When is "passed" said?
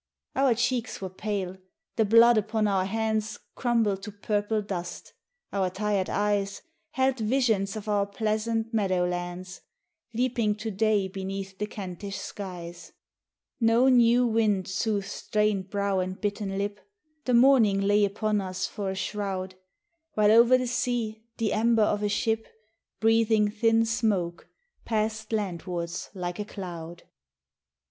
24.83-25.31